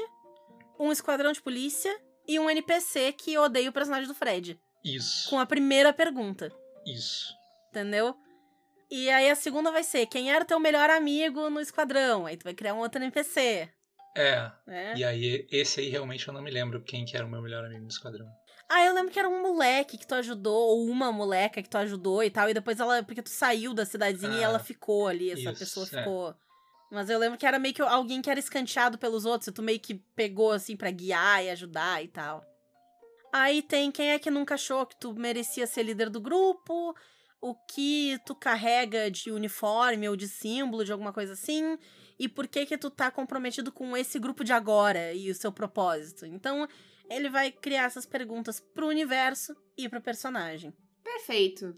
[0.79, 1.93] um esquadrão de polícia
[2.27, 4.59] e um NPC que odeia o personagem do Fred.
[4.85, 5.29] Isso.
[5.29, 6.51] Com a primeira pergunta.
[6.85, 7.33] Isso.
[7.69, 8.15] Entendeu?
[8.95, 12.27] E aí a segunda vai ser: quem era teu melhor amigo no esquadrão?
[12.27, 13.67] Aí tu vai criar um outro NPC.
[14.15, 14.93] É, Né?
[14.95, 17.65] e aí esse aí realmente eu não me lembro quem que era o meu melhor
[17.65, 18.27] amigo no esquadrão.
[18.69, 21.77] Ah, eu lembro que era um moleque que tu ajudou, ou uma moleca que tu
[21.79, 23.01] ajudou e tal, e depois ela.
[23.01, 25.89] Porque tu saiu da cidadezinha e Ah, ela ficou ali, essa isso, pessoa é.
[25.89, 26.35] ficou.
[26.91, 29.63] Mas eu lembro que era meio que alguém que era escanteado pelos outros, e tu
[29.63, 32.45] meio que pegou assim pra guiar e ajudar e tal.
[33.33, 36.95] Aí tem quem é que nunca achou que tu merecia ser líder do grupo,
[37.43, 41.77] o que tu carrega de uniforme ou de símbolo, de alguma coisa assim,
[42.17, 45.51] e por que que tu tá comprometido com esse grupo de agora e o seu
[45.51, 46.25] propósito.
[46.25, 46.65] Então,
[47.09, 50.73] ele vai criar essas perguntas pro universo e pro personagem.
[51.03, 51.77] Perfeito.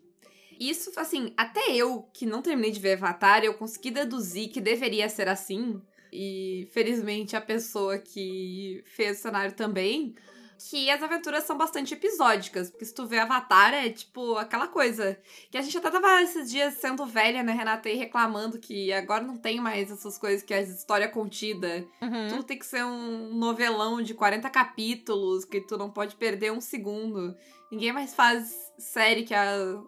[0.60, 5.10] Isso, assim, até eu, que não terminei de ver Avatar, eu consegui deduzir que deveria
[5.10, 5.82] ser assim.
[6.14, 10.16] E felizmente a pessoa que fez o cenário também.
[10.58, 12.70] Que as aventuras são bastante episódicas.
[12.70, 15.20] Porque se tu vê Avatar, é tipo aquela coisa.
[15.52, 17.90] Que a gente até tava esses dias sendo velha, né, Renata?
[17.90, 21.86] E reclamando que agora não tem mais essas coisas que é história contida.
[22.02, 22.28] Uhum.
[22.30, 26.62] Tudo tem que ser um novelão de 40 capítulos, que tu não pode perder um
[26.62, 27.36] segundo.
[27.72, 29.82] Ninguém mais faz série que a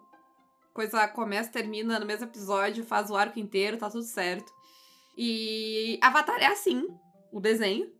[0.74, 4.52] coisa começa, termina no mesmo episódio, faz o arco inteiro, tá tudo certo.
[5.16, 6.86] E Avatar é assim,
[7.32, 7.90] o desenho.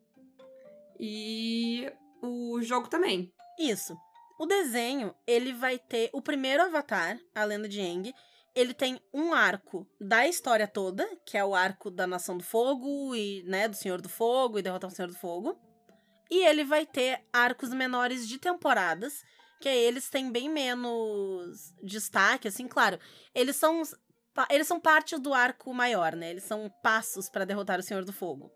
[1.00, 1.90] E
[2.22, 3.32] o jogo também.
[3.58, 3.96] Isso.
[4.38, 8.14] O desenho, ele vai ter o primeiro Avatar, a Lenda de Aang.
[8.54, 13.14] Ele tem um arco da história toda, que é o arco da Nação do Fogo
[13.14, 15.58] e, né, do Senhor do Fogo e derrotar o Senhor do Fogo.
[16.30, 19.24] E ele vai ter arcos menores de temporadas,
[19.60, 22.98] que eles têm bem menos destaque, assim, claro.
[23.34, 23.82] Eles são
[24.50, 26.30] eles são parte do arco maior, né?
[26.30, 28.52] Eles são passos pra derrotar o Senhor do Fogo.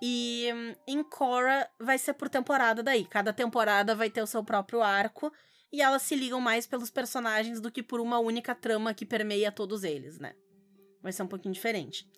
[0.00, 3.04] E hum, em Korra vai ser por temporada daí.
[3.04, 5.32] Cada temporada vai ter o seu próprio arco
[5.72, 9.52] e elas se ligam mais pelos personagens do que por uma única trama que permeia
[9.52, 10.34] todos eles, né?
[11.02, 12.08] Vai ser um pouquinho diferente.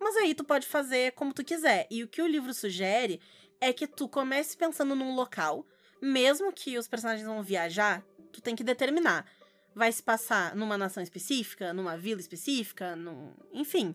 [0.00, 1.86] Mas aí tu pode fazer como tu quiser.
[1.90, 3.20] E o que o livro sugere
[3.60, 5.66] é que tu comece pensando num local,
[6.00, 9.26] mesmo que os personagens vão viajar, tu tem que determinar.
[9.74, 13.34] Vai se passar numa nação específica, numa vila específica, num...
[13.52, 13.94] enfim.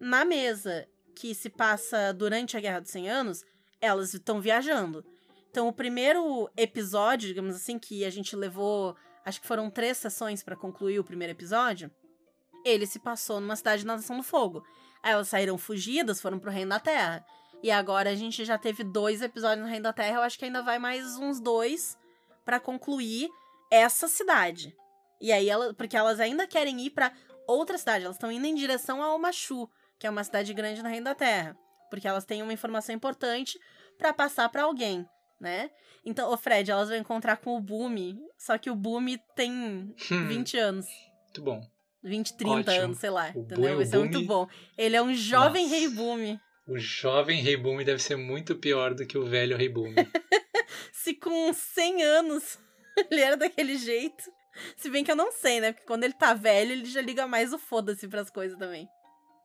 [0.00, 3.44] Na mesa que se passa durante a Guerra dos 100 Anos,
[3.80, 5.04] elas estão viajando.
[5.50, 10.42] Então, o primeiro episódio, digamos assim, que a gente levou, acho que foram três sessões
[10.42, 11.90] para concluir o primeiro episódio,
[12.64, 14.64] ele se passou numa cidade na Nação do Fogo.
[15.02, 17.24] Aí elas saíram fugidas, foram pro Reino da Terra.
[17.62, 20.44] E agora a gente já teve dois episódios no Reino da Terra, eu acho que
[20.44, 21.96] ainda vai mais uns dois
[22.44, 23.28] para concluir
[23.70, 24.74] essa cidade.
[25.20, 27.12] E aí, ela, porque elas ainda querem ir para
[27.46, 29.68] outra cidade, elas estão indo em direção a Omashu,
[30.04, 31.56] que é uma cidade grande no Reino da Terra,
[31.88, 33.58] porque elas têm uma informação importante
[33.96, 35.08] para passar para alguém,
[35.40, 35.70] né?
[36.04, 39.94] Então, o Fred, elas vão encontrar com o Bumi, só que o Bumi tem Hum,
[40.28, 40.86] 20 anos,
[41.24, 41.66] Muito bom.
[42.02, 42.84] 20, 30 Ótimo.
[42.84, 43.56] anos, sei lá, O entendeu?
[43.56, 44.46] Bumi- Vai ser o muito bom.
[44.76, 45.74] Ele é um jovem Nossa.
[45.74, 46.40] rei Bumi.
[46.68, 49.94] O jovem Rei Boom deve ser muito pior do que o velho Rei Boom.
[50.92, 52.58] Se com 100 anos
[53.10, 54.22] ele era daquele jeito.
[54.76, 55.72] Se bem que eu não sei, né?
[55.72, 58.86] Porque quando ele tá velho, ele já liga mais o foda-se pras coisas também.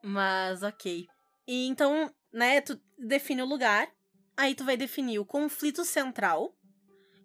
[0.04, 1.08] Mas, ok.
[1.48, 3.90] E então, né, tu define o lugar.
[4.38, 6.56] Aí tu vai definir o conflito central.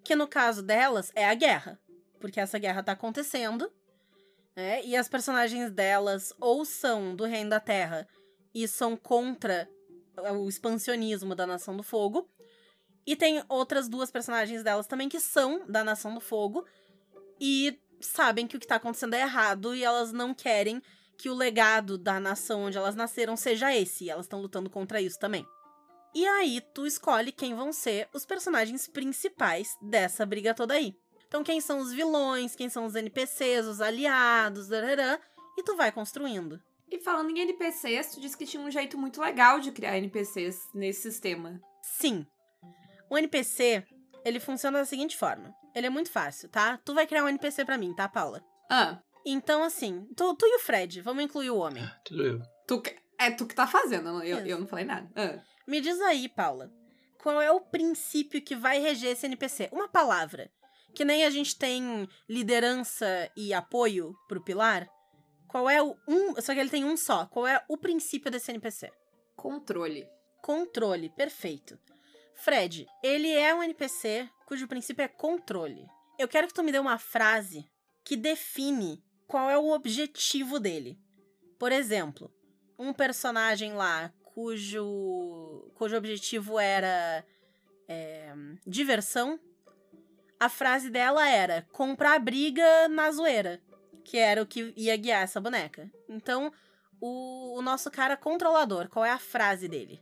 [0.03, 1.81] Que no caso delas é a guerra.
[2.21, 3.71] Porque essa guerra tá acontecendo.
[4.57, 4.85] Né?
[4.85, 8.07] E as personagens delas ou são do Reino da Terra
[8.55, 9.69] e são contra
[10.17, 12.29] o expansionismo da Nação do Fogo
[13.05, 16.65] E tem outras duas personagens delas também que são da Nação do Fogo
[17.41, 20.81] e sabem que o que tá acontecendo é errado e elas não querem
[21.19, 24.05] que o legado da nação onde elas nasceram seja esse.
[24.05, 25.47] E elas estão lutando contra isso também.
[26.15, 30.97] E aí tu escolhe quem vão ser os personagens principais dessa briga toda aí.
[31.27, 35.19] Então quem são os vilões, quem são os NPCs, os aliados, darará,
[35.59, 36.61] e tu vai construindo.
[36.89, 40.57] E falando em NPCs, tu disse que tinha um jeito muito legal de criar NPCs
[40.73, 41.61] nesse sistema.
[41.83, 42.25] Sim.
[43.11, 43.85] O NPC,
[44.25, 45.53] ele funciona da seguinte forma.
[45.75, 46.79] Ele é muito fácil, tá?
[46.85, 48.41] Tu vai criar um NPC pra mim, tá, Paula?
[48.71, 51.85] Ah, Então, assim, tu, tu e o Fred, vamos incluir o homem.
[52.05, 52.43] Tudo eu.
[52.67, 54.47] tu que- é tu que tá fazendo, eu, eu, Isso.
[54.49, 55.11] eu não falei nada.
[55.17, 55.43] Ah.
[55.67, 56.71] Me diz aí, Paula,
[57.23, 59.69] qual é o princípio que vai reger esse NPC?
[59.73, 60.51] Uma palavra.
[60.95, 64.87] Que nem a gente tem liderança e apoio pro pilar.
[65.49, 66.41] Qual é o um.
[66.41, 67.27] Só que ele tem um só.
[67.27, 68.91] Qual é o princípio desse NPC?
[69.35, 70.07] Controle.
[70.43, 71.79] Controle, perfeito.
[72.35, 75.87] Fred, ele é um NPC cujo princípio é controle.
[76.19, 77.65] Eu quero que tu me dê uma frase
[78.05, 79.03] que define
[79.35, 80.97] qual é o objetivo dele.
[81.59, 82.33] Por exemplo,
[82.79, 87.27] um personagem lá cujo, cujo objetivo era
[87.89, 88.33] é,
[88.65, 89.41] diversão.
[90.39, 93.61] A frase dela era comprar briga na zoeira,
[94.05, 95.91] que era o que ia guiar essa boneca.
[96.09, 96.53] Então,
[97.01, 100.01] o, o nosso cara controlador, qual é a frase dele?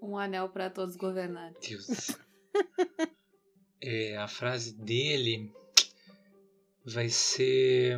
[0.00, 1.52] Um anel pra todos governar.
[1.60, 2.16] Deus.
[3.80, 5.52] É, a frase dele
[6.84, 7.96] vai ser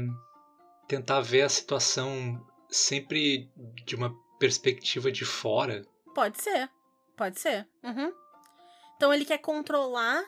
[0.90, 3.48] tentar ver a situação sempre
[3.87, 5.87] de uma perspectiva de fora.
[6.12, 6.68] Pode ser.
[7.16, 7.68] Pode ser.
[7.85, 8.12] Uhum.
[8.96, 10.20] Então ele quer controlar,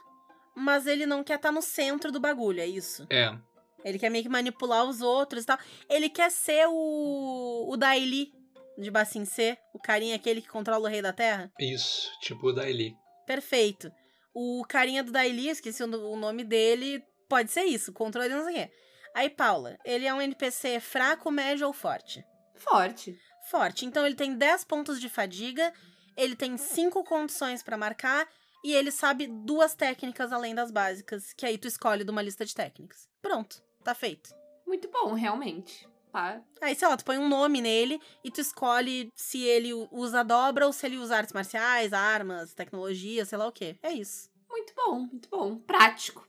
[0.54, 3.04] mas ele não quer estar no centro do bagulho, é isso.
[3.10, 3.36] É,
[3.84, 5.58] Ele quer meio que manipular os outros e tal.
[5.88, 7.66] Ele quer ser o.
[7.68, 8.32] o Daily
[8.78, 11.50] de Bassin C, o carinha aquele que controla o Rei da Terra.
[11.58, 12.94] isso, tipo o Daily.
[13.26, 13.90] Perfeito.
[14.32, 18.56] O carinha do Daily, esqueci o nome dele, pode ser isso, controle não sei o
[18.56, 18.70] quê.
[19.14, 22.24] Aí, Paula, ele é um NPC fraco, médio ou forte?
[22.54, 23.18] Forte.
[23.50, 23.84] Forte.
[23.84, 25.72] Então ele tem 10 pontos de fadiga,
[26.16, 28.26] ele tem 5 condições pra marcar
[28.64, 32.44] e ele sabe duas técnicas além das básicas, que aí tu escolhe de uma lista
[32.44, 33.08] de técnicas.
[33.20, 34.30] Pronto, tá feito.
[34.66, 35.88] Muito bom, realmente.
[36.12, 36.42] Tá?
[36.60, 40.66] Aí, sei lá, tu põe um nome nele e tu escolhe se ele usa dobra
[40.66, 43.76] ou se ele usa artes marciais, armas, tecnologia, sei lá o quê.
[43.82, 44.30] É isso.
[44.48, 45.58] Muito bom, muito bom.
[45.58, 46.28] Prático.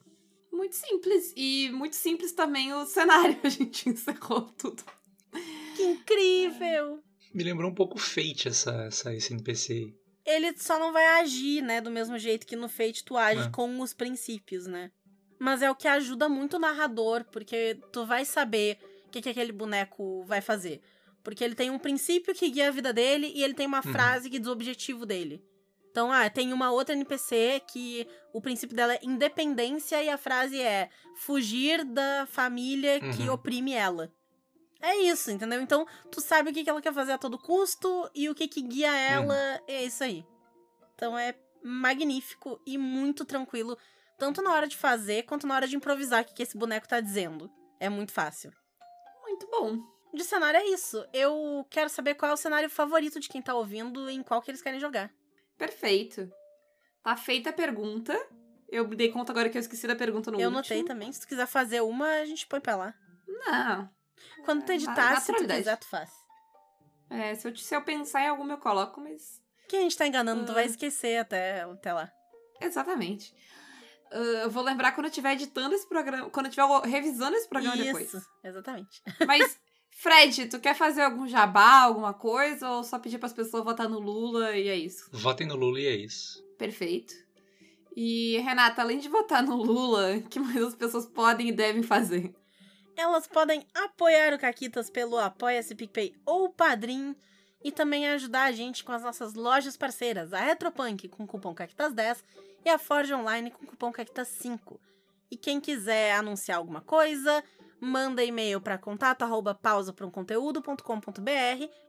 [0.63, 1.33] Muito simples.
[1.35, 3.37] E muito simples também o cenário.
[3.43, 4.81] A gente encerrou tudo.
[5.75, 7.03] Que incrível!
[7.33, 9.93] Me lembrou um pouco Fate essa, essa, esse NPC aí.
[10.25, 13.49] Ele só não vai agir, né, do mesmo jeito que no Fate tu age É.
[13.49, 14.89] com os princípios, né?
[15.37, 19.27] Mas é o que ajuda muito o narrador, porque tu vai saber o que, que
[19.29, 20.81] aquele boneco vai fazer.
[21.21, 23.91] Porque ele tem um princípio que guia a vida dele e ele tem uma Uhum.
[23.91, 25.43] frase que diz o objetivo dele.
[25.93, 30.59] Então, ah, tem uma outra NPC que o princípio dela é independência e a frase
[30.59, 33.33] é fugir da família que Uhum.
[33.35, 34.11] oprime ela.
[34.81, 35.61] É isso, entendeu?
[35.61, 38.47] Então, tu sabe o que que ela quer fazer a todo custo e o que
[38.47, 40.25] que guia ela é isso aí.
[40.95, 43.77] Então é magnífico e muito tranquilo,
[44.17, 46.87] tanto na hora de fazer quanto na hora de improvisar o que que esse boneco
[46.87, 47.51] tá dizendo.
[47.79, 48.51] É muito fácil.
[49.21, 49.77] Muito bom.
[50.11, 51.05] De cenário é isso.
[51.13, 54.41] Eu quero saber qual é o cenário favorito de quem tá ouvindo e em qual
[54.41, 55.11] que eles querem jogar.
[55.67, 56.31] Perfeito.
[57.03, 58.17] Tá feita a pergunta.
[58.69, 60.57] Eu me dei conta agora que eu esqueci da pergunta no eu último.
[60.57, 61.11] notei também.
[61.11, 62.93] Se tu quiser fazer uma, a gente põe pra lá.
[63.27, 63.89] Não.
[64.45, 66.09] Quando tu É, editar, se tu quiser, tu faz.
[67.09, 69.41] É, se eu, se eu pensar em alguma, eu coloco, mas.
[69.69, 70.55] Quem a gente tá enganando, tu Ah.
[70.55, 72.11] vai esquecer até, até lá.
[72.59, 73.33] Exatamente.
[74.11, 76.29] Ah, eu vou lembrar quando eu estiver editando esse programa.
[76.29, 78.25] Quando eu estiver revisando esse programa Isso, depois.
[78.43, 79.01] exatamente.
[79.27, 79.59] Mas,
[79.95, 82.69] Fred, tu quer fazer algum jabá, alguma coisa?
[82.69, 85.07] Ou só pedir pras pessoas votar no Lula e é isso?
[85.11, 86.43] Votem no Lula e é isso.
[86.57, 87.13] Perfeito.
[87.95, 91.83] E, Renata, além de votar no Lula, o que mais as pessoas podem e devem
[91.83, 92.33] fazer?
[92.95, 97.15] Elas podem apoiar o Caquitas pelo Apoia-se PicPay ou Padrim
[97.63, 101.55] e também ajudar a gente com as nossas lojas parceiras, a Retropunk com o cupom
[101.55, 102.23] Caquitas10
[102.65, 104.77] e a Forge Online com o cupom Caquitas5.
[105.31, 107.43] E quem quiser anunciar alguma coisa,
[107.83, 109.53] manda e-mail para contato arroba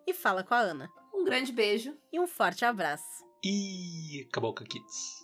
[0.07, 0.90] e fala com a Ana.
[1.14, 1.96] Um grande beijo.
[2.12, 3.24] E um forte abraço.
[3.42, 5.23] E acabou com a Kids.